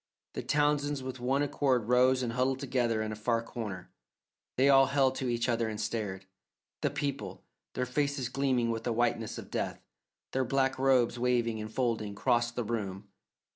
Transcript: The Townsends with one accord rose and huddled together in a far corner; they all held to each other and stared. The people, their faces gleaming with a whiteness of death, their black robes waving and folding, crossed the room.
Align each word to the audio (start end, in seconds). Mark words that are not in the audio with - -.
The 0.33 0.41
Townsends 0.41 1.03
with 1.03 1.19
one 1.19 1.43
accord 1.43 1.87
rose 1.87 2.23
and 2.23 2.33
huddled 2.33 2.57
together 2.57 3.03
in 3.03 3.11
a 3.11 3.15
far 3.15 3.43
corner; 3.43 3.91
they 4.55 4.67
all 4.67 4.87
held 4.87 5.13
to 5.17 5.29
each 5.29 5.47
other 5.47 5.69
and 5.69 5.79
stared. 5.79 6.25
The 6.81 6.89
people, 6.89 7.43
their 7.75 7.85
faces 7.85 8.27
gleaming 8.27 8.71
with 8.71 8.87
a 8.87 8.93
whiteness 8.93 9.37
of 9.37 9.51
death, 9.51 9.85
their 10.31 10.43
black 10.43 10.79
robes 10.79 11.19
waving 11.19 11.61
and 11.61 11.71
folding, 11.71 12.15
crossed 12.15 12.55
the 12.55 12.63
room. 12.63 13.09